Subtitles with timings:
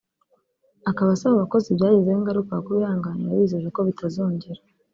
[0.89, 4.61] akaba asaba abakozi byagizeho ingaruka kubihanganira abizeza ko bitazongera